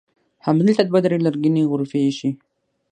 همدلته 0.45 0.81
دوه 0.83 0.99
درې 1.05 1.17
لرګینې 1.25 1.63
غرفې 1.71 1.99
ایښي. 2.03 2.29